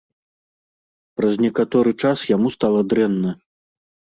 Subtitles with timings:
[1.21, 3.37] Праз некаторы час яму стала дрэнна.